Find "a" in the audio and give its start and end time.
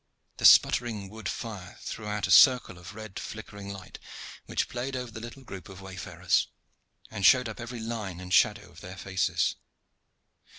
2.25-2.31